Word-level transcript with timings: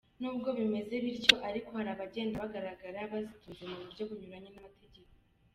Nubwo 0.19 0.49
bimeze 0.59 0.93
bityo 1.03 1.35
ariko 1.47 1.69
hari 1.77 1.89
abagenda 1.95 2.41
bagaragara 2.43 2.99
bazitunze 3.11 3.61
mu 3.71 3.75
buryo 3.83 4.01
bunyuranye 4.09 4.49
n’amategeko. 4.51 5.13